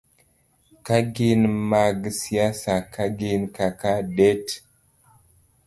Ka 0.85 0.97
ginmag 1.15 1.99
siasa 2.19 2.75
ka 2.93 3.05
gin 3.17 3.41
kaka 3.55 3.93
det- 4.17 4.51